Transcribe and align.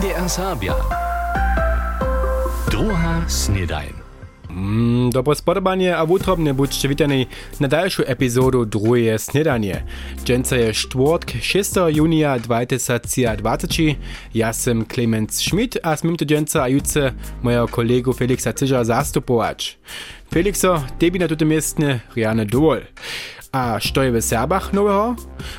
MDR 0.00 0.28
Serbia. 0.28 0.74
Droha 2.70 3.28
Snedajn. 3.28 3.92
Mm, 4.50 5.10
Dobro 5.10 5.34
spodobanje, 5.34 5.92
a 5.92 6.02
v 6.04 6.12
utrobne 6.16 6.52
budete 6.52 6.88
vitani 6.88 7.26
na 7.58 7.68
daljšu 7.68 8.02
epizodu 8.08 8.64
Druje 8.64 9.18
snedanie. 9.18 9.84
Dženca 10.24 10.56
je 10.56 10.72
štvrtk 10.74 11.34
6. 11.44 11.96
junija 11.96 12.38
2020. 12.38 13.94
Jaz 14.32 14.56
sem 14.56 14.84
Clemens 14.94 15.36
Schmidt, 15.36 15.76
a 15.82 15.96
smim 15.96 16.16
to 16.16 16.24
dženca 16.24 16.62
a 16.62 16.68
jutce 16.68 17.12
mojega 17.42 17.66
kolegu 17.66 18.12
Felixa 18.12 18.52
Ciža 18.52 18.84
zastupovač. 18.84 19.74
Felikso, 20.32 20.80
tebi 20.98 21.18
na 21.18 21.28
tutem 21.28 21.48
mestne 21.48 22.00
Riane 22.14 22.44
dovolj. 22.44 22.88
A 23.52 23.80
što 23.80 24.00
v 24.00 24.22
Serbach 24.22 24.72
nowego? 24.72 25.16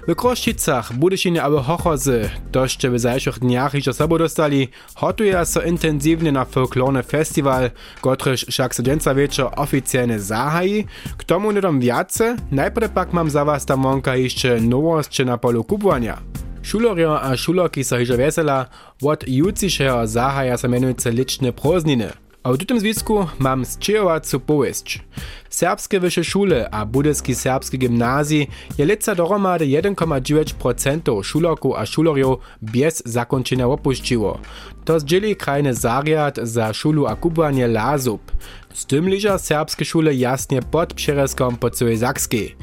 W 0.08 0.16
Kroščicach, 0.16 0.94
Budyšinie 0.94 1.44
a 1.44 1.50
Hochozy, 1.50 2.30
doście 2.52 2.90
w 2.90 3.00
zajszych 3.00 3.40
dniach 3.40 3.76
iżo 3.76 3.94
sobą 3.94 4.18
dostali, 4.18 4.70
hotuje 4.96 5.46
so 5.46 5.62
intensywnie 5.62 6.32
na 6.32 6.46
folklorny 6.46 7.04
festiwal, 7.04 7.72
kotryż 8.02 8.46
však 8.46 8.76
so 8.76 8.84
dżęca 8.84 9.16
wieczor 9.16 9.52
oficjalnie 9.56 10.20
zahaji. 10.20 10.88
K 11.18 11.24
tomu 11.24 11.52
nedom 11.52 11.80
wiace, 11.80 12.36
najpierw 12.52 12.92
pak 12.92 13.14
mam 13.14 13.30
za 13.30 13.46
was 13.46 13.66
tam 13.66 13.84
wonka 13.84 14.16
jeszcze 14.16 14.62
nowości 14.62 15.26
na 15.26 15.38
polu 15.38 15.64
kupowania. 15.64 16.18
Šulorio 16.64 17.22
a 17.22 17.38
šulorki 17.38 17.84
so 17.84 17.98
hižo 17.98 18.18
vesela, 18.18 18.70
od 19.02 19.26
jucišeho 19.28 20.06
zahaja 20.08 20.58
sa 20.62 20.70
menujúce 20.70 21.10
lične 21.10 21.50
prózdniny. 21.52 22.21
A 22.44 22.52
w 22.54 22.58
tym 22.58 22.80
związku 22.80 23.28
mam 23.40 23.66
zczyjowacu 23.66 24.40
powieść. 24.40 25.04
Serbskie 25.50 26.00
wyższe 26.00 26.24
szule 26.24 26.70
a 26.72 26.86
budyski 26.86 27.36
serbski 27.36 27.80
gimnazji 27.80 28.48
je 28.78 28.86
lica 28.86 29.16
dohromady 29.16 29.66
1,9% 29.66 31.24
szulorków 31.24 31.76
a 31.76 31.86
szulorjów 31.86 32.40
bez 32.62 33.04
zakończenia 33.06 33.68
opuściło. 33.68 34.40
To 34.86 35.00
zdzieli 35.00 35.36
krajny 35.36 35.74
zariad 35.74 36.40
za 36.44 36.74
szulu 36.74 37.08
a 37.08 37.16
kubanie 37.16 37.68
Lazub. 37.68 38.32
Z 38.74 38.86
tym 38.86 39.10
liża 39.10 39.38
serbskie 39.38 39.86
szule 39.86 40.14
jasnie 40.14 40.62
pod 40.62 40.94
przereskom 40.94 41.58
po 41.58 41.70
całej 41.70 41.98
Zakskiej. 41.98 42.56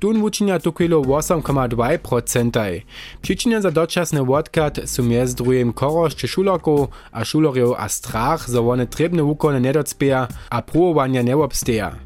Tun 0.00 0.20
wučinia 0.20 0.58
tukilo 0.58 1.00
8,2%. 1.00 2.80
Przyczynia 3.22 3.60
za 3.60 3.70
doczasny 3.70 4.22
odkat 4.22 4.80
są 4.84 5.02
między 5.02 5.36
drugim 5.36 5.72
koroszcze 5.72 6.28
szulorków 6.28 6.88
a 7.12 7.24
szulorjów 7.24 7.76
a 7.78 7.88
strach, 7.88 8.48
że 8.48 8.68
one 8.68 8.86
trebne 8.86 9.22
wukony 9.22 9.60
nie 9.60 9.72
docpieja 9.72 10.28
a 10.50 10.62
próbowania 10.62 11.22
nie 11.22 11.36
obsteja. 11.36 11.96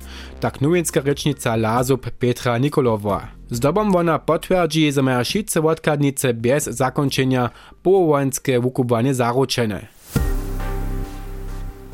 Tak 0.40 0.60
nowinska 0.60 1.00
rečnica 1.00 1.56
Lazub 1.56 2.10
Petra 2.10 2.58
Nikolowa. 2.58 3.28
Z 3.50 3.60
dobom 3.60 3.96
ona 3.96 4.18
potwierdzi, 4.18 4.92
że 4.92 5.02
mają 5.02 5.24
wszyscy 5.24 5.62
odkadnice 5.62 6.34
bez 6.34 6.64
zakończenia 6.64 7.50
połowańskie 7.82 8.60
wukubanie 8.60 9.14
zaruczene. 9.14 9.86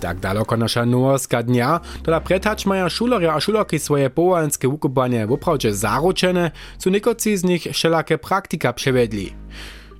Tak 0.01 0.21
daleko 0.21 0.57
nasza 0.57 0.87
nowoska 0.87 1.43
dnia, 1.43 1.81
toda 2.03 2.21
pretać 2.21 2.67
mają 2.67 2.89
šuloria 2.89 3.35
a 3.35 3.41
šulorki 3.41 3.79
swoje 3.79 4.11
połanskie 4.11 4.69
wukubanie 4.69 5.27
woprawdzie 5.27 5.75
zaruczene, 5.75 6.51
co 6.79 6.91
niekoci 6.91 7.37
z 7.37 7.45
nich 7.45 7.63
wszelakie 7.73 8.19
praktika 8.19 8.73
przewiedli. 8.73 9.33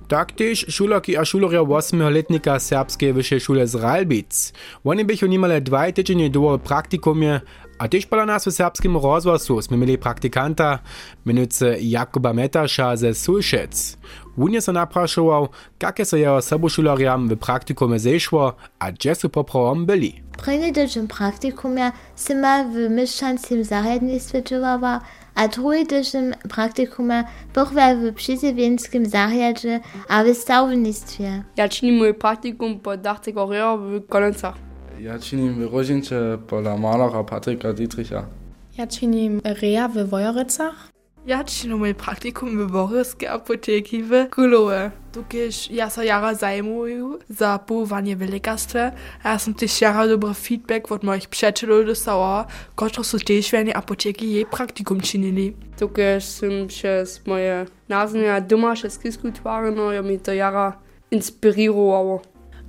Tak 0.07 0.31
też 0.31 0.65
šulorki 0.69 1.17
a 1.17 1.25
šuloria 1.25 1.61
8-letnika 1.61 2.59
serbskiej 2.59 3.13
wyższej 3.13 3.39
szule 3.39 3.67
z 3.67 3.75
Ralbic. 3.75 4.53
Oni 4.83 5.05
bychu 5.05 5.25
nimale 5.25 5.61
dwa 5.61 5.91
tydzienie 5.91 6.29
do 6.29 6.59
praktikumie, 6.63 7.41
a 7.81 7.87
też 7.87 8.05
pola 8.05 8.25
nas 8.25 8.45
w 8.45 8.51
serbskim 8.51 8.97
rozwoju 8.97 9.61
sme 9.61 9.77
mieli 9.77 9.97
praktykanta, 9.97 10.79
menujúce 11.25 11.81
Jakuba 11.81 12.33
Metaša 12.33 12.95
ze 12.95 13.13
Sulšec. 13.13 13.97
Wunie 14.37 14.61
se 14.61 14.71
napraszował, 14.71 15.49
jakie 15.81 16.05
so 16.05 16.17
jeho 16.17 16.41
sobušuloriam 16.41 17.29
w 17.29 17.37
praktikume 17.37 17.99
zeszło, 17.99 18.53
a 18.79 18.91
gdzie 18.91 19.15
su 19.15 19.29
poprawom 19.29 19.85
byli. 19.85 20.21
Prejny 20.37 20.71
tydzień 20.71 21.07
praktikumia 21.07 21.91
se 22.15 22.35
ma 22.35 22.63
w 22.63 22.89
mieszczanskim 22.89 23.63
zahradnictwie 23.63 24.43
działała, 24.43 25.01
a 25.35 25.47
drugi 25.47 25.85
tydzień 25.85 26.33
praktikumia 26.49 27.23
pochwa 27.53 27.95
w 27.95 28.13
przyzywieńskim 28.13 29.05
zahradzie 29.05 29.79
a 30.09 30.23
w 30.23 30.37
stałownictwie. 30.37 31.43
Ja 31.57 31.69
činím 31.69 31.97
môj 31.97 32.13
praktikum 32.13 32.79
po 32.79 32.97
dachce 32.97 33.33
Korea 33.33 33.77
v 33.77 34.05
Kolencach. 34.09 34.70
Ja 35.01 35.17
činím 35.17 35.57
v 35.57 35.65
Rožinče 35.65 36.45
podľa 36.45 36.77
malara 36.77 37.25
Patrika 37.25 37.73
Dietricha. 37.73 38.29
Ja 38.77 38.85
činím 38.85 39.41
Rea 39.41 39.89
w 39.89 40.05
Wojorycach. 40.05 40.93
Ja 41.25 41.41
činim 41.41 41.81
mój 41.81 41.97
praktikum 41.97 42.53
w 42.53 42.69
Boryskiej 42.69 43.25
apoteki 43.25 44.03
w 44.05 44.29
Kulowe. 44.29 44.91
Tukiż 45.13 45.73
ja 45.73 45.89
so 45.89 46.05
jara 46.05 46.33
zajmuję 46.33 47.17
za 47.29 47.59
połowanie 47.59 48.15
w 48.15 48.29
lekarstwie, 48.29 48.91
a 49.23 49.29
ja 49.33 49.39
som 49.39 49.53
też 49.53 49.81
jara 49.81 50.07
dobry 50.07 50.33
feedback 50.33 50.91
od 50.91 51.03
moich 51.03 51.29
przyjaciół 51.29 51.83
dostała, 51.85 52.45
którzy 52.75 53.03
są 53.03 53.17
też 53.17 53.51
w 53.51 53.55
apoteki 53.73 54.31
jej 54.31 54.45
praktikum 54.45 55.01
czynili. 55.01 55.53
Tukaj 55.79 56.21
sem 56.21 56.69
še 56.69 57.05
z 57.09 57.25
moje 57.25 57.65
naznanja 57.89 58.41
doma 58.41 58.77
še 58.77 58.89
skisko 58.89 59.33
utvarjeno, 59.33 59.91
jo 59.91 60.03
mi 60.03 60.19
to 60.19 60.33
jara 60.33 60.77
inspiriralo. 61.11 62.21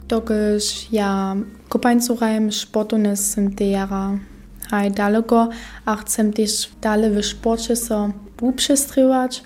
Dokiż 0.09 0.93
ja 0.93 1.37
kopańcurajm 1.69 2.53
sportu 2.53 2.99
nesem 2.99 3.55
te 3.55 3.65
jara 3.65 4.19
haj 4.71 4.91
daleko, 4.91 5.49
a 5.85 5.97
chcem 5.97 6.33
też 6.33 6.71
dalej 6.81 7.11
w 7.11 7.25
sporcie 7.25 7.77
so 7.77 8.11
uprzestrywać. 8.41 9.43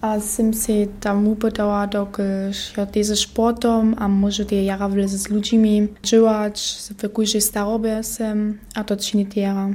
A 0.00 0.20
sem 0.20 0.54
se 0.54 0.86
tam 1.00 1.28
upytała, 1.28 1.86
dokiż 1.86 2.76
ja 2.76 2.86
diese 2.86 3.16
sportom, 3.16 3.94
a 3.98 4.08
może 4.08 4.44
te 4.44 4.62
jara 4.62 4.88
wlez 4.88 5.10
z 5.10 5.28
ludźmi 5.28 5.88
działać, 6.02 6.78
w 6.98 7.12
kujże 7.12 7.40
starobie 7.40 8.02
sem, 8.02 8.58
a 8.74 8.84
to 8.84 8.96
czyni 8.96 9.26
te 9.26 9.40
jara 9.40 9.68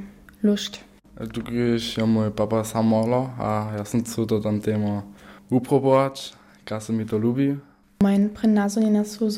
lust. 0.44 0.80
Tukiž 1.14 2.02
je 2.02 2.06
môj 2.10 2.34
papa 2.34 2.66
samolo 2.66 3.30
a 3.38 3.78
ja 3.78 3.86
som 3.86 4.02
chcel 4.02 4.26
to 4.26 4.42
tam 4.42 4.58
téma 4.58 5.06
uprobować, 5.54 6.34
ka 6.66 6.82
sa 6.82 6.90
mi 6.90 7.06
to 7.06 7.22
ľúbi. 7.22 7.62
Mein 8.02 8.34
prenazonina 8.34 9.06
sú, 9.06 9.30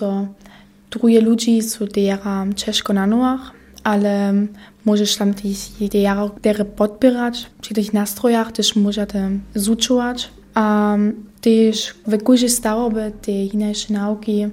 że 0.96 1.00
druje 1.00 1.22
ludzi 1.22 1.62
jara 2.02 2.46
ciężko 2.56 2.94
na 2.94 3.08
nogach, 3.08 3.52
ale 3.84 4.34
możesz 4.86 5.16
tam 5.16 5.34
jara 6.02 6.30
które 6.40 6.66
podpierać, 6.66 7.46
przy 7.62 7.74
tych 7.74 7.94
nastrojach 7.94 8.52
też 8.52 8.76
możecie 8.76 9.30
zuczować, 9.56 10.30
a 10.54 10.98
też 11.42 11.94
w 12.08 12.24
każdej 12.24 12.50
starobie 12.50 13.12
te 13.22 13.32
inne 13.32 13.74
nauki 13.90 14.48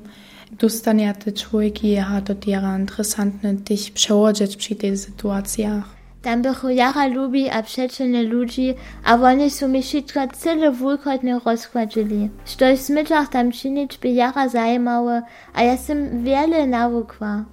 dostanie 0.58 1.14
te 1.14 1.32
człowieki, 1.32 1.98
a 1.98 2.20
to 2.20 2.34
te 2.34 2.50
jara 2.50 2.78
interesantne 2.78 3.56
też 3.56 3.90
przełożyć 3.90 4.56
przy 4.56 4.74
tych 4.74 4.98
sytuacjach. 4.98 6.01
Tam 6.22 6.42
bychu 6.42 6.68
jara 6.70 7.06
lubi 7.06 7.50
a 7.50 7.62
przeczene 7.62 8.22
ludzi, 8.22 8.74
a 9.04 9.14
oni 9.14 9.50
su 9.50 9.68
mi 9.68 9.82
wszystko 9.82 10.20
cyle 10.32 10.70
wulkotnie 10.70 11.38
rozkładzili. 11.44 12.30
Što 12.44 12.76
smyczach 12.76 13.28
tam 13.28 13.52
czynić 13.52 13.98
by 13.98 14.08
jara 14.08 14.48
zajmowało, 14.48 15.22
a 15.54 15.62
ja 15.62 15.76
sam 15.76 16.24
wiele 16.24 16.66
nawukła. 16.66 17.44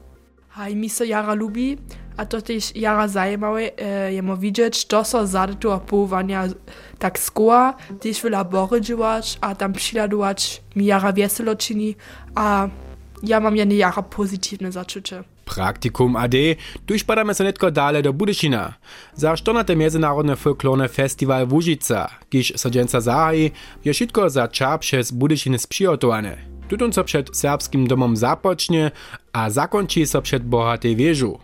Haj, 0.50 0.76
mi 0.76 0.90
jara 1.06 1.34
lubi, 1.34 1.78
a 2.18 2.26
to 2.26 2.42
też 2.42 2.76
jara 2.76 3.08
zajmowe, 3.08 3.62
e, 3.78 4.14
jemo 4.14 4.38
widzieć, 4.38 4.86
to 4.86 5.04
so 5.04 5.28
zady 5.28 5.56
połowania 5.88 6.44
tak 7.00 7.20
skoła, 7.20 7.74
też 8.00 8.22
w 8.22 8.24
labory 8.24 8.82
działać, 8.82 9.38
a 9.42 9.56
tam 9.56 9.74
przyladować 9.74 10.62
mi 10.76 10.86
jara 10.86 11.12
weselo 11.12 11.56
czyni, 11.56 11.96
a 12.36 12.68
ja 13.24 13.40
mam 13.40 13.56
jedne 13.56 13.76
jara 13.76 14.02
pozytywne 14.02 14.72
zaczucie. 14.72 15.24
Praktikum 15.46 16.16
AD, 16.16 16.34
durchpadamy 16.88 17.34
se 17.34 17.44
netko 17.44 17.72
dale 17.72 18.02
do 18.02 18.14
Budyšina. 18.14 18.74
Za 19.16 19.38
štornate 19.38 19.76
Międzynarodne 19.76 20.36
Folklorne 20.36 20.90
Festival 20.90 21.48
kiż 22.30 22.54
so 22.56 22.70
dżęca 22.70 23.02
zahaji, 23.02 23.52
je 23.86 23.94
wszystko 23.94 24.30
za 24.30 24.48
czap 24.48 24.82
przez 24.82 25.12
Budyšiny 25.12 25.60
sprzygotowane. 25.60 26.38
Tutun 26.70 26.94
so 26.94 27.04
przed 27.04 27.38
serbskim 27.38 27.88
domom 27.88 28.18
zapocznie, 28.18 28.92
a 29.34 29.50
zakończy 29.50 30.08
so 30.08 30.22
przed 30.22 30.44
bohatej 30.44 30.96
wieżu. 30.96 31.40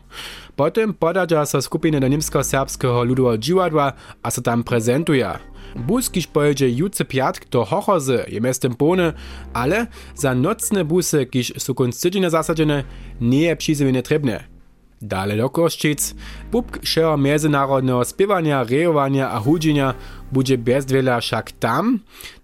Potem 0.55 0.93
podadza 0.93 1.45
so 1.45 1.61
skupiny 1.61 1.99
do 1.99 2.07
niemsko-serbskiego 2.07 3.03
ludowego 3.03 3.37
dziwadła, 3.37 3.93
a 4.23 4.31
so 4.31 4.41
tam 4.41 4.63
prezentuje. 4.63 5.54
Bus, 5.75 6.09
kiż 6.09 6.27
pojedzie 6.27 6.69
juce 6.69 7.05
piatk 7.05 7.49
do 7.49 7.65
Hochozy, 7.65 8.25
je 8.27 8.41
miastem 8.41 8.75
pone, 8.75 9.13
ale 9.53 9.87
za 10.15 10.35
nocne 10.35 10.85
busy, 10.85 11.25
kiż 11.25 11.53
są 11.57 11.73
konc 11.73 12.01
tydzienia 12.01 12.29
zasadzene, 12.29 12.83
nie 13.21 13.41
je 13.41 13.55
przyzywienie 13.55 14.03
trebne. 14.03 14.55
Dale 15.01 15.37
do 15.37 15.49
Koščic, 15.49 16.15
pupk 16.51 16.79
šeho 16.83 17.17
międzynarodnego 17.17 18.05
spiewania, 18.05 18.63
rejowania 18.63 19.29
a 19.31 19.39
hudzenia 19.39 19.93
bude 20.31 20.57
bez 20.57 20.85
wiele 20.85 21.21
však 21.21 21.51
tam. 21.51 21.99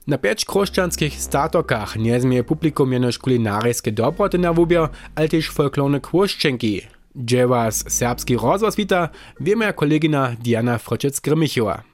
Na 0.08 0.18
pięć 0.18 0.46
krošćanskich 0.46 1.22
statokach 1.22 1.96
nie 1.96 2.20
zmieje 2.20 2.44
publikum 2.44 2.94
jenož 2.94 3.18
kulinarijskie 3.18 3.92
dobroty 3.92 4.38
na 4.38 4.54
wubier, 4.54 4.90
ale 5.16 5.30
też 5.30 5.50
folklorne 5.50 6.00
kwoszczenki. 6.02 6.82
Gdzie 7.16 7.48
was 7.48 7.86
serbski 7.88 8.38
rozwas 8.38 8.76
wita, 8.76 9.10
wie 9.40 9.56
moja 9.56 9.74
kolegina 9.74 10.36
Diana 10.44 10.78
Froczec-Grymichowa. 10.78 11.91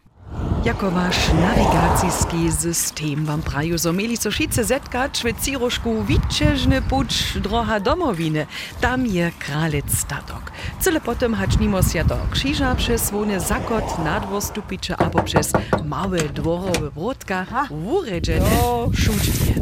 Jako 0.65 0.91
wasz 0.91 1.33
nawigacijski 1.33 2.51
system 2.51 3.25
wam 3.25 3.41
praju, 3.41 3.77
so 3.79 3.94
mieli 3.94 4.18
so 4.18 4.31
šice 4.31 4.63
zetkać 4.63 5.24
w 5.24 5.45
Ciroszku 5.45 6.03
Witczeżny 6.03 6.81
pucz 6.81 7.38
droha 7.38 7.79
domowiny. 7.79 8.47
Tam 8.81 9.06
je 9.06 9.31
kralec 9.39 9.97
statok. 9.97 10.51
Cyle 10.79 11.01
potem 11.01 11.33
hać 11.33 11.59
nimo 11.59 11.83
się 11.83 12.03
do 12.03 12.18
krzyża 12.31 12.75
przez 12.75 13.01
swony 13.01 13.39
zakot 13.39 14.00
na 14.03 14.19
dwór 14.19 14.41
stupicze 14.41 14.97
albo 14.97 15.24
przez 15.24 15.51
małe 15.85 16.19
dworowe 16.19 16.89
wrotka 16.91 17.45
uredziene 17.85 18.50
szutnie. 18.94 19.53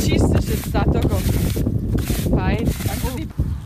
Čisty 0.00 0.42
się. 0.42 0.80
Fajn. 2.36 2.66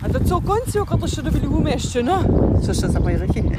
A 0.03 0.09
to 0.09 0.25
co 0.25 0.41
końcu, 0.41 0.87
kiedy 0.87 1.09
się 1.09 1.23
dobili 1.23 1.47
umieście, 1.47 2.03
no? 2.03 2.25
Co 2.63 2.75
się 2.75 2.89
za 2.89 2.99
rychy? 2.99 3.43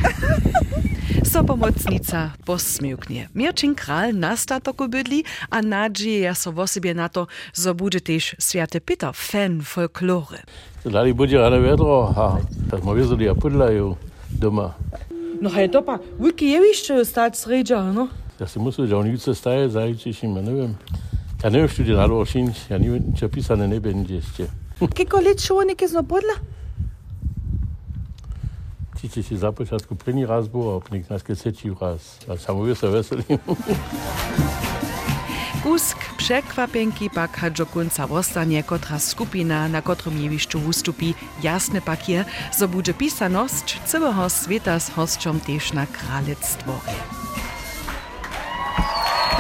So 1.23 1.43
pomocnica 1.43 2.31
posmiłknie. 2.45 3.29
Mirčin 3.35 3.75
kral 3.75 4.13
na 4.13 4.37
statoku 4.37 4.87
bydli, 4.87 5.23
a 5.49 5.61
nadzieja 5.61 6.35
so 6.35 6.53
o 6.55 6.67
sobie 6.67 6.93
na 6.93 7.09
to, 7.09 7.27
zo 7.53 7.75
bude 7.75 8.01
też 8.01 8.35
Święty 8.39 8.81
Peter 8.81 9.11
fan 9.13 9.61
folklory. 9.61 10.37
Dali 10.85 11.13
bude 11.13 11.37
rane 11.37 11.59
vedro, 11.59 12.13
a 12.17 12.37
tak 12.71 12.81
smo 12.81 12.93
vezali, 12.93 13.29
a 13.29 13.35
pudlajo 13.35 13.95
doma. 14.31 14.73
No 15.41 15.49
hej, 15.49 15.69
dopa, 15.69 15.99
wiki 16.19 16.49
je 16.49 16.59
jeszcze 16.59 17.05
stać 17.05 17.37
sređa, 17.37 17.93
no? 17.93 18.07
Ja 18.39 18.47
da 18.87 18.97
oni 18.97 19.17
se 19.17 19.35
staje, 19.35 19.69
zajčiš 19.69 20.23
im, 20.23 20.33
ne 20.33 20.53
vem. 20.53 20.75
Ja 21.43 21.49
ne 21.49 21.59
vem, 21.59 21.67
študi 21.67 21.91
nalo 21.91 22.19
ošinč, 22.19 22.69
ja 22.69 22.77
ne 22.77 22.89
vem, 22.89 23.13
če 23.15 23.29
pisane 23.29 23.67
ne 23.67 23.79
będzie 23.79 24.15
jeszcze. 24.15 24.60
Какой 24.81 25.05
колет 25.05 25.39
шоник 25.39 25.83
из 25.83 25.91
набодла? 25.91 26.33
Tiče 29.01 29.23
si 29.23 29.37
započatku 29.37 29.95
první 29.95 30.25
raz 30.25 30.47
bo, 30.47 30.75
a 30.75 30.79
pak 30.79 31.09
nás 31.09 31.23
kesečí 31.23 31.69
raz. 31.81 32.19
A 32.27 32.37
samozřejmě 32.37 32.75
se 32.75 32.87
veselím. 32.87 33.39
Kusk 35.63 35.97
překvapenky 36.17 37.09
pak 37.09 37.37
hadžo 37.37 37.65
konca 37.65 38.05
ostane, 38.05 38.63
kotra 38.63 38.99
skupina, 38.99 39.67
na 39.67 39.81
kotrom 39.81 40.17
jevišču 40.17 40.59
vstupí. 40.71 41.15
Jasne 41.41 41.81
pak 41.81 42.09
je, 42.09 42.25
so 42.51 42.67
bude 42.67 42.93
pisanost 42.93 43.65
celého 43.85 44.29
sveta 44.29 44.79
s 44.79 44.89
hostčom 44.89 45.39
tež 45.39 45.71
na 45.71 45.85
kraljectvo. 45.85 46.81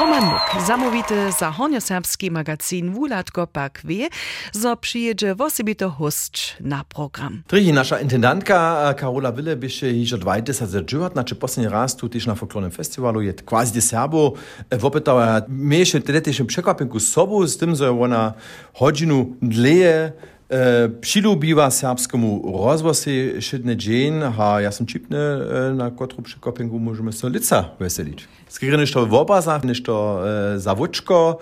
Roman 0.01 0.23
zamówity 0.67 1.31
za 1.39 1.51
hornioserbski 1.51 2.31
magazin 2.31 2.93
Wulatko 2.93 3.47
pak 3.47 3.81
wie, 3.83 4.09
zo 4.51 4.77
przyjedzie 4.77 5.35
wosebito 5.35 5.89
host 5.89 6.37
na 6.59 6.83
program. 6.83 7.43
Drihi, 7.47 7.73
nasza 7.73 7.99
intendantka 7.99 8.89
e, 8.89 8.93
Karola 8.93 9.31
Wille 9.31 9.55
byše 9.55 9.93
hižo 9.93 10.17
20 10.17 10.65
zadžuvat, 10.65 11.13
znači 11.13 11.35
posljednji 11.35 11.69
raz 11.71 11.95
tu 11.95 12.09
tiš 12.09 12.25
na 12.25 12.35
folklornym 12.35 12.71
festiwalu 12.71 13.21
je 13.21 13.33
quasi 13.45 13.73
de 13.73 13.81
Serbo 13.81 14.33
wopytała 14.71 15.41
miejsze 15.47 16.01
teletycznym 16.01 16.47
przekłapinku 16.47 16.99
sobu 16.99 17.47
z 17.47 17.57
tym, 17.57 17.75
że 17.75 17.91
ona 17.91 18.33
hodzinu 18.73 19.35
dleje 19.41 20.11
E, 20.51 20.89
Přilubiva 20.99 21.71
serbskemu 21.71 22.43
rozvosi 22.43 23.39
šedne 23.39 23.75
džen, 23.75 24.19
a 24.37 24.59
ja 24.59 24.71
sam 24.71 24.83
čipne, 24.83 25.17
e, 25.17 25.73
na 25.73 25.89
kotru 25.95 26.21
překopingu 26.21 26.79
možeme 26.79 27.11
se 27.11 27.27
lica 27.27 27.71
veseliť. 27.79 28.27
Skryre 28.51 28.75
nešto 28.77 29.07
v 29.07 29.15
obrazach, 29.15 29.63
nešto 29.63 29.95
e, 29.95 30.19
za 30.59 30.73
vočko, 30.73 31.39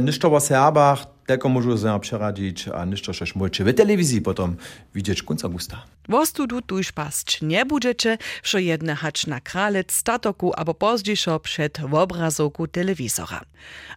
nešto 0.00 0.30
o 0.30 0.40
Serbach, 0.40 1.06
tylko 1.26 1.46
môžu 1.48 1.78
sa 1.78 1.98
přeradiť 1.98 2.74
a 2.74 2.84
nešto 2.84 3.14
šeš 3.14 3.38
môžete 3.38 3.62
v 3.66 3.70
televizii 3.72 4.20
potom 4.20 4.58
vidieť 4.94 5.22
konca 5.22 5.46
gusta. 5.48 5.86
Wostudu 6.08 6.62
tuż 6.62 6.92
pasć 6.92 7.42
nie 7.42 7.66
budżecie, 7.66 8.18
że 8.42 8.62
jedne 8.62 8.94
hacz 8.94 9.26
na 9.26 9.40
kralec 9.40 9.92
statoku 9.92 10.52
albo 10.52 10.74
pozdźiszo 10.74 11.40
przed 11.40 11.80
w 11.80 11.94
obrazowku 11.94 12.66
telewizora. 12.66 13.40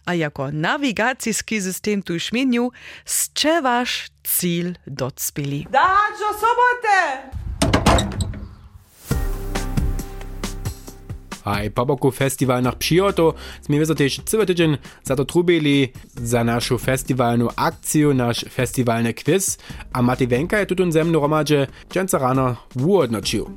A 0.06 0.14
jako 0.14 0.52
nawigacyjski 0.52 1.62
system 1.62 2.02
tu 2.02 2.18
śmieniu, 2.18 2.70
strzewasz 3.04 4.08
cil 4.22 4.74
docpili. 4.86 5.66
Dać 5.70 6.18
o 6.30 6.32
sobotę! 11.46 11.60
Aj 11.60 11.70
po 11.70 11.86
boku 11.86 12.10
festival 12.10 12.62
nach 12.62 12.74
Pšioto 12.78 13.34
sme 13.62 13.78
wiedzą 13.78 13.94
też 13.94 14.20
cały 14.24 14.46
tydzień 14.46 14.78
za 15.04 15.16
to 15.16 15.24
trubili 15.24 15.92
za 16.16 16.44
naszą 16.44 16.78
festiwalną 16.78 17.48
akcję, 17.56 18.14
nasz 18.14 18.44
festiwalny 18.50 19.14
quiz, 19.14 19.58
a 19.92 20.02
Mati 20.02 20.26
Wenka 20.26 20.58
je 20.58 20.66
tutun 20.66 20.92
ze 20.92 21.04
mną 21.04 21.20
romadzie 21.20 21.66
dżęca 21.90 22.18
rano 22.18 22.56
uodnoczył. 22.86 23.50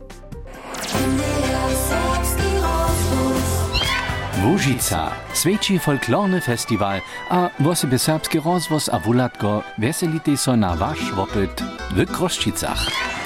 Łužica, 4.45 5.11
světší 5.33 5.79
folklorny 5.79 6.41
festival 6.41 7.01
a 7.29 7.49
wosebie 7.59 7.99
serbski 7.99 8.39
rozvoz 8.39 8.89
a 8.89 8.99
wulatko 8.99 9.63
veselite 9.77 10.37
so 10.37 10.55
na 10.55 10.75
wasz 10.75 11.11
wopyt 11.11 11.63
w 11.91 12.05
Kroščicach. 12.05 13.18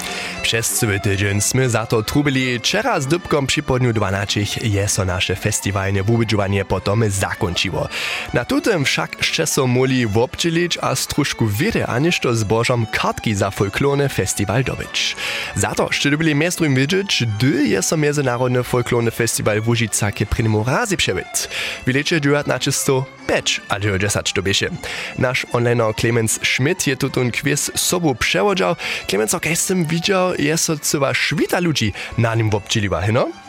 Przez 0.44 0.70
cały 0.70 1.00
tydzień 1.00 1.42
sme 1.42 1.70
za 1.70 1.86
to 1.86 2.04
trubili. 2.04 2.60
Wczera 2.60 3.00
z 3.00 3.08
dybkom 3.08 3.48
przy 3.48 3.64
podniu 3.64 3.94
12 3.94 4.42
je 4.64 4.88
so 4.88 5.06
nasze 5.06 5.36
festiwalne 5.36 6.04
potom 6.66 7.10
zakończyło. 7.10 7.88
Na 8.34 8.46
tutem 8.46 8.86
wszak 8.86 9.18
jeszcze 9.18 9.48
so 9.48 9.68
moli 9.68 10.08
wobczylić 10.08 10.78
a 10.82 10.96
struszku 10.96 11.48
wiele, 11.48 11.88
a 11.88 12.00
niż 12.00 12.20
to 12.20 12.36
zbożom 12.36 12.86
kartki 12.86 13.36
za 13.36 13.52
folklorny 13.52 14.10
festiwal 14.10 14.64
dobyć. 14.64 15.16
Za 15.56 15.76
to 15.76 15.88
jeszcze 15.88 16.18
byli 16.18 16.36
miestrum 16.36 16.76
widzieć, 16.76 17.24
gdy 17.38 17.68
je 17.68 17.82
so 17.82 17.98
międzynarodny 17.98 18.64
folklorny 18.64 19.12
festiwal 19.12 19.62
w 19.62 19.76
ke. 20.98 21.48
Wiecie, 21.88 22.22
19 22.22 22.72
5, 23.28 23.62
a 23.70 23.80
10 23.80 24.34
to 24.34 24.42
bieše. 24.42 24.70
Nasz 25.18 25.46
onliner 25.52 25.94
Clemens 25.96 26.40
Schmidt 26.44 26.88
je 26.88 26.96
tutun 26.96 27.32
quiz 27.32 27.72
sobu 27.76 28.16
przewodział. 28.16 28.76
Clemens, 29.08 29.34
ok, 29.34 29.46
jestem 29.46 29.86
widział, 29.86 30.36
jest 30.36 30.68
to 30.68 30.78
cywa 30.78 31.14
szwita 31.14 31.60
ludzi 31.60 31.94
na 32.18 32.36
nim 32.36 32.50
wobczyliwa, 32.50 33.02
no? 33.12 33.43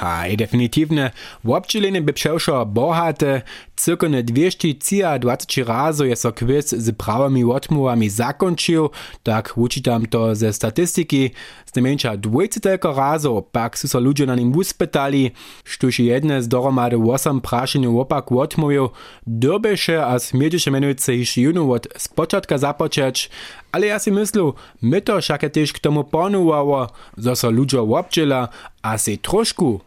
Haj, 0.00 0.36
definitywne. 0.36 1.10
Wobčiliny 1.44 2.00
by 2.00 2.12
přewšo 2.12 2.64
bohate, 2.64 3.42
cirkone 3.76 4.22
220 4.22 5.64
razo 5.66 6.04
je 6.04 6.16
so 6.16 6.32
quiz 6.32 6.72
z 6.72 6.96
prawymi 6.96 7.44
odmowami 7.44 8.10
zakończył, 8.10 8.90
tak 9.22 9.52
uczytam 9.56 10.06
to 10.06 10.34
ze 10.34 10.52
statystyki. 10.52 11.30
Z 11.66 11.74
najmniejsza 11.74 12.16
20 12.16 12.60
tylko 12.60 12.94
razo 12.94 13.42
pak 13.52 13.78
su 13.78 13.88
so 13.88 14.00
ludzie 14.00 14.26
na 14.26 14.34
nim 14.34 14.56
uspytali, 14.56 15.30
sztuż 15.64 15.98
jedne 15.98 16.42
z 16.42 16.48
doromady 16.48 16.96
8 16.96 17.40
praszeniu 17.40 18.00
opak 18.00 18.32
odmówił, 18.32 18.88
dobeše 19.26 20.06
a 20.06 20.18
smiedziše 20.18 20.70
menujúce 20.70 21.14
iš 21.14 21.36
junu 21.36 21.72
od 21.72 21.88
spočatka 21.96 22.58
započeć, 22.58 23.30
ale 23.72 23.86
ja 23.86 23.98
si 23.98 24.10
myslu, 24.12 24.54
my 24.82 25.00
to 25.00 25.20
však 25.20 25.50
też 25.50 25.72
k 25.72 25.78
tomu 25.78 26.04
ponúvało, 26.04 26.90
zo 27.16 27.36
so 27.36 27.50
ludzie 27.50 27.80
wobčila 27.80 28.48
a 28.82 28.96
si 28.98 29.18
trošku 29.18 29.80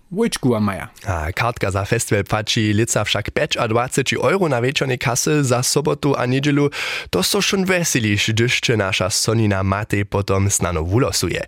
maja. 0.61 0.89
A 1.05 1.31
kartka 1.33 1.71
za 1.71 1.85
festival 1.85 2.23
pači 2.23 2.73
lica 2.73 3.03
však 3.03 3.33
5 3.33 3.57
a 3.57 3.67
20 3.67 4.13
euro 4.21 4.45
na 4.49 4.61
wieczornej 4.61 4.97
kasy 4.97 5.43
za 5.43 5.63
sobotu 5.63 6.13
a 6.13 6.25
niedzielu, 6.25 6.69
to 7.09 7.23
so 7.23 7.41
schon 7.41 7.65
weseliš, 7.65 8.31
gdyż 8.33 8.77
nasza 8.77 9.09
Sonina 9.09 9.63
Matej 9.63 10.05
potom 10.05 10.49
snano 10.49 10.83
wulosuje. 10.83 11.41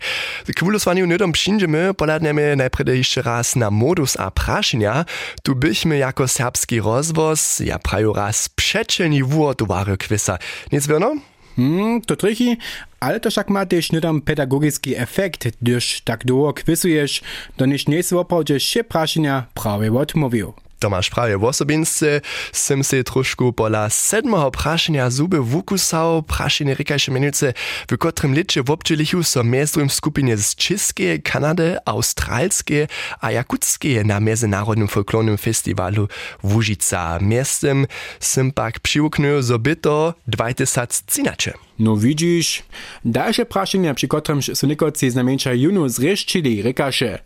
K 0.56 0.60
wuloswaniu 0.63 1.06
nydom 1.06 1.32
przyjdziemy, 1.32 1.94
poladniemy 1.94 2.56
najpierw 2.56 2.98
jeszcze 2.98 3.22
raz 3.22 3.56
na 3.56 3.72
modus 3.72 4.18
a 4.20 4.32
praszenia. 4.32 5.06
Tu 5.44 5.56
byśmy 5.56 5.98
jako 5.98 6.27
serbski 6.27 6.82
rozwoz, 6.82 7.60
ja 7.60 7.80
praju 7.80 8.13
raz 8.13 8.50
przeczeni 8.50 9.24
włodowary 9.24 9.98
kwisa. 9.98 10.38
Nic 10.72 10.88
wiano? 10.88 11.15
Hmm, 11.55 12.01
to 12.01 12.15
trichy, 12.15 12.57
ale 13.00 13.19
to 13.19 13.29
však 13.29 13.50
ma 13.50 13.65
też 13.65 13.91
nydom 13.91 14.21
pedagogický 14.21 14.97
efekt, 14.97 15.47
gdyż 15.62 16.01
tak 16.01 16.25
długo 16.25 16.53
kwisujesz, 16.53 17.21
to 17.57 17.65
niż 17.65 17.88
nie 17.88 18.03
swopałdzie 18.03 18.59
się 18.59 18.83
praszenia 18.83 19.45
prawie 19.53 19.93
odmówił. 19.93 20.53
Tomasz 20.86 21.10
prawie 21.10 21.38
wosobince, 21.38 22.18
äh, 22.18 22.22
sem 22.54 22.84
se 22.84 23.04
trošku 23.04 23.51
pola 23.51 23.89
sedmoho 23.89 24.51
prašenja 24.51 25.10
zube 25.10 25.39
vukusao, 25.39 26.22
prašenje 26.22 26.75
rekajše 26.77 27.12
menujce, 27.12 27.54
v 27.89 27.98
kotrem 27.98 28.34
liče 28.38 28.62
v 28.62 28.70
občelichu 28.70 29.24
so 29.24 29.42
mestrum 29.44 29.89
skupine 29.89 30.38
z 30.38 30.56
České, 30.56 31.18
Kanade, 31.18 31.82
Australske 31.86 32.88
a 33.22 33.30
Jakutske 33.30 34.04
na 34.04 34.20
Mezenarodnem 34.20 34.88
folklornem 34.88 35.38
festivalu 35.38 36.08
Vužica. 36.44 37.18
Mestem 37.18 37.88
sem 38.20 38.51
pak 38.51 38.80
přiuknil 38.80 39.42
zobito 39.42 40.13
2013. 40.27 41.64
No 41.79 41.98
widzisz, 41.98 42.63
dalsze 43.05 43.46
praszenia, 43.46 43.94
przy 43.94 44.08
którym 44.08 44.41
są 44.41 44.67
niekocy 44.67 45.12
z 45.12 45.15
najmniejsza 45.15 45.53
junu 45.53 45.89
zreszczyli, 45.89 46.62
rykasze. 46.62 47.20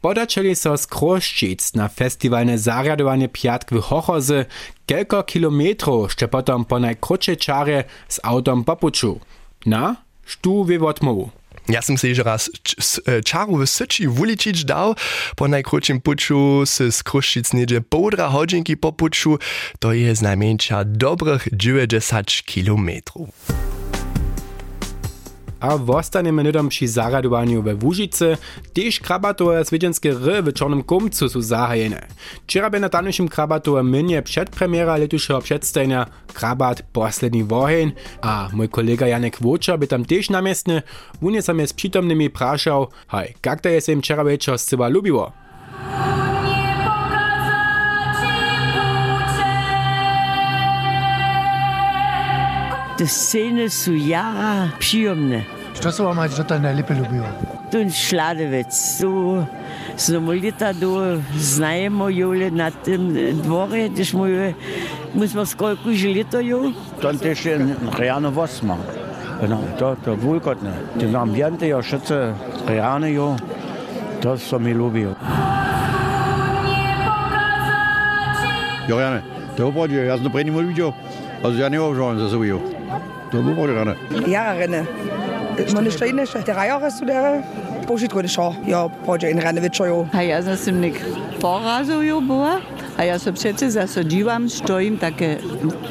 Podaczeli 0.00 0.56
so 0.56 0.76
z 0.76 0.86
Kroszczyc 0.86 1.74
na 1.74 1.88
festiwalne 1.88 2.58
zariadowanie 2.58 3.28
piatk 3.28 3.72
w 3.72 3.80
Hochozy, 3.80 4.44
kilka 4.86 5.22
kilometrów, 5.22 6.10
jeszcze 6.10 6.28
potem 6.28 6.64
po 6.64 6.78
najkrótszej 6.78 7.36
czarze 7.36 7.84
z 8.08 8.20
autem 8.22 8.64
popuczu. 8.64 9.20
Na, 9.66 9.96
sztu 10.26 10.64
wy 10.64 10.86
odmowu. 10.86 11.30
Ja 11.68 11.82
som 11.82 11.94
se 11.96 12.14
že 12.14 12.22
raz 12.22 12.50
čaru 13.24 13.56
w 13.56 13.66
Syči 13.66 14.08
wuličić 14.08 14.64
dał, 14.64 14.94
po 15.36 15.48
najkrótszym 15.48 16.00
puczu 16.00 16.66
z 16.66 17.02
Kruščic 17.02 17.52
niedzie 17.54 17.80
półtora 17.80 18.28
hodzinki 18.28 18.76
po 18.76 18.92
puczu, 18.92 19.38
to 19.78 19.92
je 19.92 20.14
znajmniejsza 20.14 20.84
dobrych 20.84 21.48
90 21.52 22.42
kilometrów. 22.44 23.28
A 25.62 25.78
w 25.78 25.90
ostatnim 25.90 26.36
minutom 26.36 26.68
przy 26.68 26.88
zaradowaniu 26.88 27.62
we 27.62 27.74
Łužice 27.74 28.36
też 28.72 29.00
krabatowe 29.00 29.64
swiedzienskie 29.64 30.14
ry 30.14 30.42
w 30.42 30.52
Czarnym 30.52 30.82
Kumcu 30.82 31.28
są 31.28 31.42
zahajene. 31.42 32.06
Wczoraj 32.42 32.70
by 32.70 32.80
na 32.80 32.88
tamniejszym 32.88 33.28
krabatowe 33.28 33.82
minie 33.84 34.22
przedpremiera 34.22 34.96
letuszego 34.96 35.40
przedstajenia 35.40 36.06
krabat 36.34 36.82
posledni 36.92 37.44
wohen, 37.44 37.92
a 38.20 38.48
mój 38.52 38.68
kolega 38.68 39.06
Janek 39.06 39.36
Wócza 39.40 39.78
by 39.78 39.86
tam 39.86 40.04
też 40.04 40.30
namiestny, 40.30 40.82
on 41.22 41.34
je 41.34 41.42
sam 41.42 41.58
je 41.58 41.66
z 41.66 41.72
przytomnymi 41.72 42.30
praszał, 42.30 42.88
hej, 43.08 43.34
jak 43.46 43.60
to 43.60 43.68
je 43.68 43.80
się 43.80 43.92
im 43.92 44.02
wczoraj 44.02 44.26
wieczor 44.26 44.58
zcywa 44.58 44.88
lubiło? 44.88 45.41
Te 53.02 53.08
sceny 53.08 53.70
są 53.70 53.92
jara 53.92 54.68
przyjemne. 54.78 55.42
Co 55.74 55.92
se 55.92 56.02
vam 56.02 56.28
tutaj 56.28 56.60
najlepiej 56.60 56.96
lubiło? 56.96 57.26
Tu 57.70 57.78
Szladewec, 57.90 58.98
tu 59.00 59.46
są 59.96 60.32
lata 60.32 60.74
do 60.74 61.02
znajemo 61.36 62.08
jule 62.08 62.50
na 62.50 62.70
tym 62.70 63.14
dworze, 63.42 63.90
też 63.96 64.14
mówię, 64.14 64.54
musimy 65.14 65.46
skolku 65.46 65.88
lata 66.16 66.40
jo. 66.40 66.72
Dann 67.02 67.18
też 67.18 67.48
rejane 67.98 68.30
Wosma. 68.30 68.76
Genau, 69.40 69.58
to, 69.78 69.96
to 70.04 70.16
wulkotne. 70.16 70.72
Die 70.96 71.18
Ambiente 71.18 71.66
ja 71.66 71.82
schätze 71.82 72.34
rejane 72.66 73.12
jo. 73.12 73.36
To 74.20 74.38
co 74.38 74.58
mi 74.58 74.74
lubią. 74.74 75.14
Jo, 78.88 78.98
Janne, 79.00 79.22
to 79.56 79.68
opravdu, 79.68 79.94
já 79.94 80.14
jsem 80.16 80.24
to 80.24 80.30
první 80.30 80.50
moc 80.50 80.66
viděl. 80.66 80.94
A 81.44 81.48
já 81.48 81.68
neuvažujem 81.68 82.18
za 82.18 82.28
Da 83.32 83.38
wo 83.38 83.56
war 83.56 83.66
der 83.66 83.76
Rennen? 83.76 83.96
Ja, 84.26 84.52
Rennen. 84.52 84.86
Man 85.74 85.86
ist 85.86 85.98
schon 85.98 86.44
drei 86.44 86.66
Jahre 86.66 86.88
zu 86.88 87.06
der 87.06 87.42
Poschit 87.86 88.12
gode 88.12 88.28
Schau. 88.28 88.54
Ja, 88.66 88.88
Poja 88.88 89.28
in 89.28 89.38
Rennen 89.38 89.62
wird 89.62 89.74
schon 89.74 89.88
jo. 89.88 90.06
Ha 90.12 90.20
ja, 90.20 90.40
das 90.40 90.64
sind 90.64 90.80
nicht 90.80 91.00
Vorraso 91.40 92.02
jo 92.02 92.20
boa. 92.20 92.60
A 92.98 93.04
ja 93.04 93.18
so 93.18 93.32
přece 93.32 93.70
zase 93.70 94.04
dívám, 94.04 94.48
stojím 94.48 94.98
také 94.98 95.38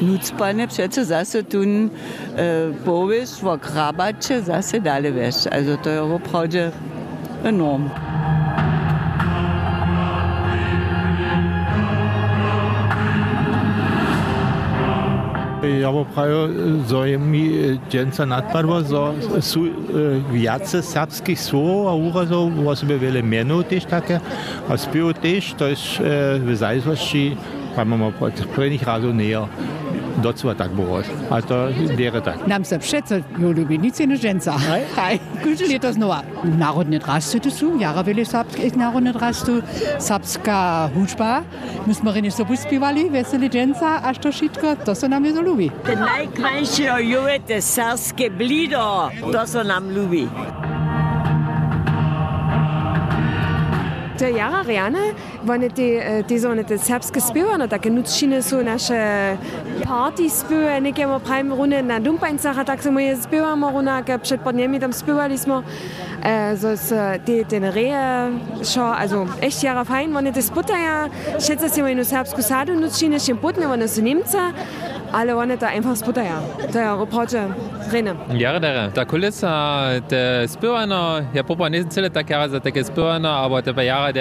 nucpaně, 0.00 0.66
přece 0.66 1.04
zase 1.04 1.42
tun 1.42 1.90
e, 2.36 2.72
pověst, 2.84 3.44
krabače, 3.60 4.42
zase 4.42 4.80
dále 4.80 5.10
veš. 5.10 5.48
Also 5.52 5.76
to 5.76 5.88
je 5.88 6.00
opravdu 6.00 6.58
enorm. 7.44 7.90
Ja 15.62 15.92
bo 15.92 16.04
prajo, 16.04 16.48
zo 16.86 17.04
je 17.04 17.18
mi 17.18 17.78
dženca 17.90 18.24
nadpadlo, 18.26 18.82
zo 18.82 19.14
su 19.40 19.70
viace 20.32 20.82
serbskih 20.82 21.38
slov, 21.38 21.88
a 21.88 21.94
urazov, 21.94 22.50
bo 22.50 22.76
sobie 22.76 22.98
wiele 22.98 23.22
menów 23.22 23.68
też 23.68 23.84
takie, 23.84 24.20
a 24.68 24.76
spiew 24.76 25.14
też, 25.14 25.54
to 25.54 25.68
jest 25.68 26.02
w 26.38 26.56
zajskości, 26.56 27.36
pan 27.76 27.88
mamy 27.88 28.12
prvních 28.54 28.82
razów 28.82 29.14
näher. 29.14 29.46
Docela 30.16 30.54
tak 30.54 30.70
było. 30.70 31.00
A 31.30 31.42
to 31.42 31.54
wäre 31.96 32.20
tak. 32.20 32.46
Nam 32.46 32.64
se 32.64 32.78
přece 32.78 33.22
ljubinici 33.38 34.06
na 34.06 34.16
ženca. 34.16 34.56
Kuži 35.42 35.72
letos 35.72 35.96
nova. 35.96 36.22
Narodne 36.44 36.98
drastu 36.98 37.40
to 37.40 37.50
su, 37.50 37.76
jara 37.80 38.02
veli 38.02 38.24
sapsk, 38.24 38.76
narodne 38.76 39.12
drastu, 39.12 39.62
sapska 39.98 40.90
hudžba. 40.94 41.44
My 41.86 41.94
smo 41.94 42.12
rini 42.12 42.30
sobu 42.30 42.56
spivali, 42.56 43.08
veseli 43.08 43.50
ženca, 43.52 44.00
až 44.04 44.18
to 44.18 44.32
šitko, 44.32 44.76
to 44.84 44.94
se 44.94 45.08
nam 45.08 45.24
je 45.24 45.32
zaljubi. 45.32 45.70
Te 45.84 45.96
najkrajše 45.96 46.90
juje, 47.00 47.40
te 47.46 47.60
sarske 47.60 48.30
blido, 48.30 49.10
to 49.32 49.46
se 49.46 49.64
nam 49.64 49.90
ljubi. 49.90 50.28
Je 54.22 54.36
jara 54.38 54.62
rejane, 55.42 55.50
one 55.50 55.68
te, 55.68 56.24
te 56.28 56.38
zone 56.38 56.64
te 56.64 56.78
serbske 56.78 57.20
spevane, 57.20 57.68
take 57.68 57.90
nučine 57.90 58.42
su 58.42 58.62
naše 58.62 59.36
party 59.84 60.28
spewe, 60.30 60.80
nekemo 60.80 61.18
pravim 61.18 61.52
rune 61.52 61.82
na 61.82 61.98
Dumpańcach, 61.98 62.64
tak 62.66 62.82
samo 62.82 63.00
je 63.00 63.16
spewamo 63.16 63.70
runake, 63.70 64.18
przed 64.18 64.40
podniemi 64.40 64.80
tam 64.80 64.92
spewali 64.92 65.38
smo, 65.38 65.62
e, 66.22 66.56
so 66.56 66.76
s 66.76 66.88
te, 67.26 67.44
te 67.44 67.58
reje, 67.58 68.32
šo, 68.64 68.82
also 68.82 69.26
echt 69.40 69.62
jara 69.62 69.84
fein, 69.84 70.16
one 70.16 70.32
te 70.32 70.42
sputaja, 70.42 71.08
šeca 71.40 71.68
se 71.68 71.92
ino 71.92 72.04
serbsku 72.04 72.42
sadu 72.42 72.74
nučine, 72.74 73.18
šim 73.18 73.36
putne, 73.36 73.66
one 73.66 73.88
su 73.88 74.02
Nimca, 74.02 74.52
ale 75.12 75.34
one 75.34 75.56
to 75.56 75.66
einfach 75.66 75.96
sputaja. 75.96 76.40
To 76.72 76.78
je 76.78 76.90
oproče 76.90 77.48
rene. 77.92 78.14
Jara 78.38 78.58
dere. 78.58 78.90
Ta 78.94 79.04
kulisa, 79.04 80.00
te 80.08 80.48
spevano, 80.48 81.22
ja 81.34 81.42
popa 81.44 81.68
nisem 81.68 81.90
cele 81.90 82.10
tak 82.10 82.30
jara 82.30 82.48
za 82.48 82.60
take 82.60 82.84
spevano, 82.84 83.28
aber 83.28 83.62
te 83.62 83.74
pa 83.74 83.82
jara 83.82 84.12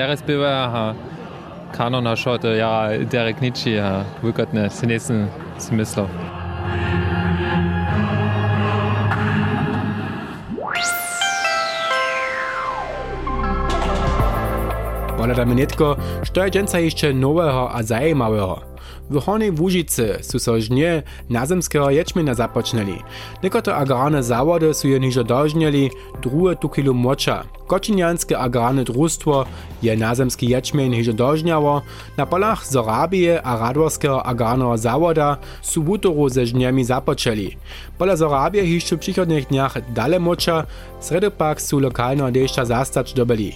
dere 1.71 1.77
spewa, 1.77 1.77
kanona 1.77 2.15
šo, 2.15 2.37
to 2.37 2.47
jara 2.47 2.97
dere 2.97 3.33
kniči, 3.33 3.79
vukotne, 4.21 4.69
se 4.69 4.87
nisem 4.87 5.29
smislil. 5.59 6.05
Poladamy 15.17 15.55
netko, 15.55 15.95
što 16.23 16.43
je 16.43 16.51
dženca 16.51 16.79
jeszcze 16.79 17.13
nowego 17.13 17.69
a 17.73 17.83
zajemałego. 17.83 18.70
W 19.11 19.19
Hornej 19.19 19.51
Łužice 19.51 20.23
su 20.23 20.39
so 20.39 20.55
žnie 20.59 21.03
nazemskeho 21.29 21.89
ječmena 21.89 22.33
započneli. 22.33 22.95
Nekoto 23.43 23.75
agrarne 23.75 24.23
zawody 24.23 24.73
su 24.73 24.87
je 24.87 24.99
nižo 24.99 25.23
dožnjeli, 25.23 25.89
druhe 26.21 26.55
tu 26.55 26.69
kilo 26.69 26.93
moča. 26.93 27.43
Kočinjanske 27.67 28.35
agrarne 28.35 28.83
društvo 28.83 29.45
je 29.81 29.97
nazemski 29.97 30.47
ječmen 30.47 30.91
nižo 30.91 31.11
dožnjało. 31.11 31.81
Na 32.17 32.25
polach 32.25 32.63
Zorabije 32.63 33.41
a 33.43 33.57
Radworskeho 33.59 34.21
agrarnego 34.25 34.77
zawoda 34.77 35.35
su 35.61 35.83
wutoru 35.83 36.29
ze 36.29 36.45
žnjemi 36.45 36.83
započeli. 36.83 37.57
Pola 37.97 38.15
Zorabije 38.15 38.63
hišću 38.65 38.97
przychodnych 38.97 39.47
dniach 39.47 39.77
dale 39.89 40.19
moča, 40.19 40.63
sredopak 41.01 41.61
su 41.61 41.79
lokalno 41.79 42.31
dešća 42.31 42.65
zastać 42.65 43.13
dobili. 43.13 43.53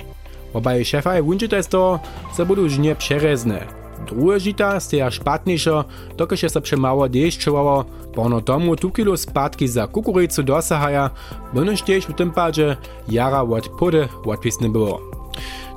Obaj 0.53 0.83
šefaj 0.83 1.21
wunčite 1.21 1.63
z 1.63 1.67
toho, 1.67 1.99
że 2.37 2.45
budu 2.45 2.69
žnje 2.69 2.95
přerezne. 2.95 3.84
Druhe 4.07 4.39
žita 4.39 4.79
steja 4.79 5.11
špatniejszo, 5.11 5.85
dokud 6.17 6.39
się 6.39 6.47
przemało 6.61 7.09
dešćowało, 7.09 7.85
porno 8.15 8.41
tomu 8.41 8.75
tu 8.75 8.91
kilo 8.91 9.17
spadki 9.17 9.67
za 9.67 9.87
kukuricu 9.87 10.43
dosahaja, 10.43 11.09
bynož 11.53 11.81
tiež 11.83 12.05
v 12.07 12.13
tym 12.13 12.31
padzie 12.31 12.77
jara 13.07 13.41
od 13.41 13.69
pody 13.79 14.07
odpisne 14.25 14.69
było. 14.69 15.14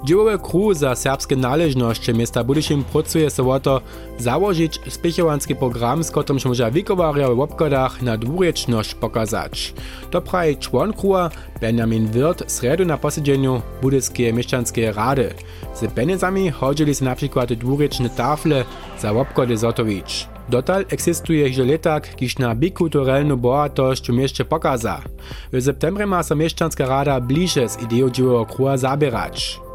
Dziełowe 0.05 0.39
kru 0.39 0.75
za 0.75 0.95
serbskie 0.95 1.37
należności 1.37 2.15
miasta 2.15 2.45
Budyszyn 2.45 2.85
pracuje 2.85 3.31
się 3.31 3.51
o 3.51 3.61
to 3.61 3.81
założyć 4.19 4.81
spiechowanski 4.89 5.55
program, 5.57 6.05
z 6.05 6.11
którym 6.11 6.39
się 6.39 6.49
może 6.49 6.71
wikowaria 6.71 7.29
w 7.29 7.41
obchodach 7.41 8.03
na 8.03 8.17
dwureczność 8.17 8.95
pokazać. 8.95 9.75
To 10.11 10.23
prawie 10.23 10.57
człon 10.57 10.93
kruła 10.93 11.31
Benjamin 11.61 12.09
Wirt 12.09 12.51
sredu 12.51 12.85
na 12.85 12.99
posiedzeniu 12.99 13.63
Budyskiej 13.83 14.35
Mieszczańskiej 14.35 14.93
Rady. 14.93 15.35
Z 15.75 15.95
pieniędzami 15.95 16.51
chodzili 16.51 16.95
się 16.95 17.05
na 17.05 17.15
przykład 17.15 17.53
dwureczne 17.53 18.11
tafle 18.11 18.65
za 19.01 19.13
obchody 19.13 19.57
zotowić. 19.57 20.29
Dotal 20.49 20.85
eksistuje 20.89 21.49
hižo 21.49 21.65
letak, 21.65 22.17
kiž 22.17 22.39
na 22.39 22.55
bikulturelnu 22.55 23.37
bohatość 23.37 24.11
w 24.11 24.45
pokaza. 24.49 25.01
W 25.53 25.63
septembrze 25.63 26.07
ma 26.07 26.23
się 26.23 26.35
Rada 26.79 27.21
bliżej 27.21 27.69
z 27.69 27.83
ideą 27.83 28.11
dziełowego 28.11 28.47
kruła 28.47 28.77
zabierać. 28.77 29.68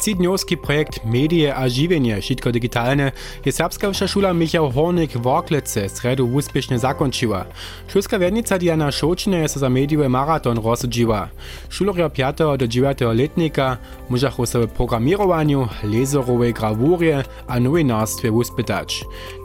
Цідньовський 0.00 0.56
проєкт 0.56 1.04
«Медіа 1.04 1.62
оживлення» 1.64 2.20
щитко 2.20 2.50
дигітальне 2.50 3.12
je 3.44 3.52
srpskavša 3.52 4.06
šula 4.08 4.32
Michał 4.32 4.70
Hornik 4.70 5.16
Vorklece 5.16 5.88
sredu 5.88 6.26
uspješne 6.26 6.78
zakončiva. 6.78 7.46
Šulska 7.92 8.16
vernica 8.16 8.58
Diana 8.58 8.90
Šočne 8.90 9.38
je 9.38 9.48
se 9.48 9.58
za 9.58 9.68
medijeve 9.68 10.08
maraton 10.08 10.58
rozodživa. 10.58 11.28
Šulorja 11.70 12.08
5. 12.08 12.56
do 12.56 12.66
9. 12.66 13.14
letnika 13.16 13.76
možahu 14.08 14.46
se 14.46 14.58
v 14.58 14.66
programirovanju, 14.66 15.68
lezorove 15.82 16.52
gravurje 16.52 17.24
a 17.48 17.58
novinarstve 17.58 18.30
uspetač. 18.30 19.02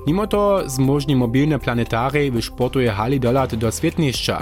Mimo 0.07 0.25
to 0.25 0.63
zmožni 0.67 1.15
mobilne 1.15 1.59
planetarij 1.59 2.29
v 2.29 2.41
športu 2.41 2.79
je 2.81 2.91
hali 2.91 3.19
dolati 3.19 3.57
do 3.57 3.71
svetnišča. 3.71 4.37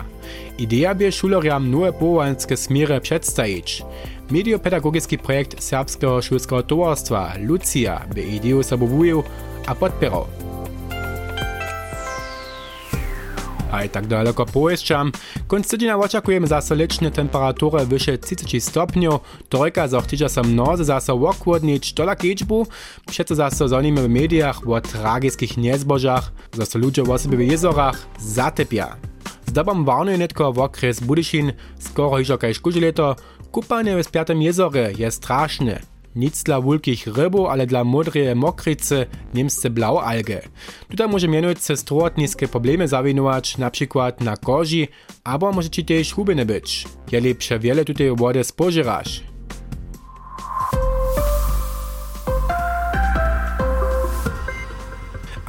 Ideja 0.57 0.93
bi 0.93 1.11
šulerjam 1.11 1.69
nove 1.69 1.91
povojanske 1.91 2.57
smere 2.57 2.99
predstajič. 2.99 3.81
Mediopedagogijski 4.29 5.17
projekt 5.17 5.55
Srpskega 5.59 6.21
šolskega 6.21 6.61
tovarstva 6.61 7.31
Lucija 7.49 8.01
bi 8.15 8.21
idejo 8.21 8.63
sabovujil, 8.63 9.21
a 9.67 9.75
podpiral. 9.75 10.38
A 13.71 13.83
i 13.83 13.89
tak 13.89 14.07
daleko 14.07 14.45
pojeżdżam. 14.45 15.11
Konc 15.47 15.67
tydzienia 15.67 15.97
oczekujemy 15.97 16.47
zase 16.47 16.75
liczne 16.75 17.11
temperatury 17.11 17.85
wyższe 17.85 18.17
30 18.17 18.61
stopniów. 18.61 19.21
Trojka 19.49 19.88
zochtydzia 19.88 20.29
sa 20.29 20.43
mnoze 20.43 20.85
zase 20.85 21.13
okłodnić 21.13 21.93
dola 21.93 22.15
kieczbu. 22.15 22.67
Przeto 23.05 23.35
zase 23.35 23.67
zonimy 23.67 24.01
w 24.01 24.09
mediach 24.09 24.67
o 24.67 24.81
tragickich 24.81 25.57
niezbożach. 25.57 26.31
Zase 26.53 26.79
ludzie 26.79 27.03
o 27.03 27.17
sobie 27.17 27.38
w 27.38 27.41
jezorach 27.41 28.07
zatepia. 28.19 28.95
Zdobom 29.47 29.85
warnuje 29.85 30.17
netko 30.17 30.53
w 30.53 30.59
okres 30.59 30.99
Budyšin, 30.99 31.53
skoro 31.79 32.17
hižo 32.17 32.38
kaj 32.38 32.53
škuži 32.53 32.79
leto, 32.79 33.15
kupanie 33.51 33.97
w 33.97 34.03
Spiatym 34.05 34.41
jest 34.41 35.17
straszne. 35.17 35.98
Nic 36.19 36.43
dla 36.43 36.61
wielkich 36.61 37.07
rybów, 37.07 37.47
ale 37.49 37.67
dla 37.67 37.83
modrej 37.83 38.35
mokrycy 38.35 39.05
niemsce 39.33 39.69
blaualge. 39.69 40.41
Tutaj 40.89 41.07
może 41.07 41.27
mianujce 41.27 41.75
zdrowotniskie 41.75 42.47
problemy 42.47 42.88
zawinować, 42.88 43.57
na 43.57 43.71
przykład 43.71 44.21
na 44.21 44.38
kozi, 44.38 44.88
albo 45.23 45.51
może 45.51 45.69
ci 45.69 45.85
też 45.85 46.13
hubiny 46.13 46.45
być. 46.45 46.85
Je 47.11 47.21
lepsze 47.21 47.59
wiele 47.59 47.85
tutaj 47.85 48.15
wody 48.15 48.43
spożyrasz. 48.43 49.23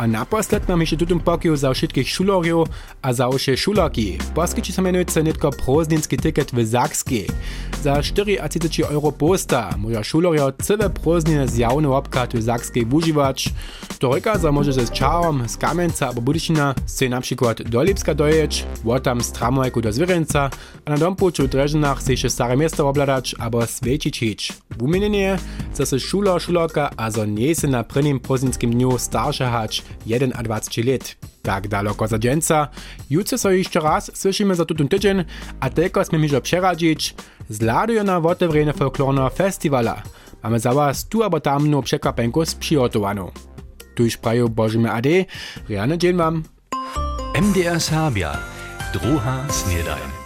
A 0.00 0.06
naposled 0.06 0.68
mam 0.68 0.80
jeszcze 0.80 0.96
tutym 0.96 1.20
pokiu 1.20 1.56
za 1.56 1.74
wszystkich 1.74 2.10
szulorjów, 2.10 2.68
a 3.02 3.12
za 3.12 3.28
osie 3.28 3.56
szularki. 3.56 4.18
Poskyči 4.34 4.72
sa 4.72 4.84
menujúce 4.84 5.24
netko 5.24 5.52
prózdninský 5.52 6.16
tiket 6.20 6.52
v 6.52 6.64
Zakskej. 6.64 7.28
Za 7.80 8.00
4,30 8.00 8.92
euro 8.92 9.12
posta 9.12 9.72
môža 9.80 10.04
šulorjo 10.04 10.52
celé 10.60 10.92
prózdnine 10.92 11.48
zjavne 11.48 11.88
obkat 11.88 12.36
v 12.36 12.44
Zakskej 12.44 12.84
využívať. 12.84 13.52
Do 14.00 14.12
roka 14.12 14.36
sa 14.36 14.48
môže 14.52 14.72
s 14.72 14.92
čarom 14.92 15.44
z 15.48 15.56
Kamenca 15.60 16.08
alebo 16.08 16.24
Budyšina 16.24 16.76
si 16.88 17.08
napríklad 17.08 17.68
do 17.68 17.80
Lipska 17.80 18.16
dojeť, 18.16 18.84
tam 19.04 19.20
z 19.20 19.28
tramwajku 19.32 19.80
do 19.80 19.92
Zvirenca 19.92 20.48
a 20.84 20.86
na 20.88 20.96
dompuču 20.96 21.44
v 21.44 21.52
Drežinách 21.56 22.00
si 22.00 22.16
ešte 22.16 22.32
staré 22.32 22.56
miesto 22.56 22.84
obladať 22.88 23.36
alebo 23.40 23.60
svečiť 23.64 24.14
hič. 24.16 24.40
Sa 25.80 25.96
sa 25.96 25.96
šulor, 25.96 26.36
šulorka 26.36 26.92
a 26.92 27.08
zo 27.08 27.24
nie 27.24 27.56
si 27.56 27.64
na 27.64 27.80
prvním 27.80 28.20
prózdninským 28.20 28.68
dňu 28.68 29.00
staršia 29.00 29.48
hač 29.48 29.80
1 30.04 30.36
a 30.36 30.40
20 30.44 30.76
let. 30.84 31.16
Tak 31.40 31.72
daleko 31.72 32.04
za 32.04 32.20
dżęca. 32.20 32.68
Jutro 33.08 33.40
so 33.40 33.48
jeszcze 33.48 33.80
raz 33.80 34.12
słyszymy 34.12 34.52
za 34.54 34.68
tutun 34.68 34.92
tydzień, 34.92 35.24
a 35.60 35.70
tylko 35.70 36.04
sme 36.04 36.18
miżo 36.20 36.40
przeradzić. 36.40 37.14
Zladują 37.48 38.04
na 38.04 38.20
otewrenie 38.20 38.72
folklornego 38.72 39.30
festiwala. 39.30 40.02
Mamy 40.42 40.60
za 40.60 40.74
was 40.74 41.08
tu 41.08 41.22
albo 41.22 41.40
tamną 41.40 41.82
przekapenku 41.82 42.44
sprzygotowaną. 42.44 43.30
Tuż 43.94 44.16
prają 44.16 44.48
Bożymy 44.48 44.92
Ade, 44.92 45.24
Riane 45.68 45.98
dzień 45.98 46.16
wam. 46.16 46.44
MDR 47.40 47.80
Serbia, 47.80 48.36
druha 48.92 49.48
snedajn. 49.48 50.19